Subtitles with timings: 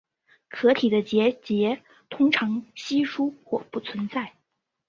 [0.49, 4.33] 壳体的结节通常稀疏或不存在。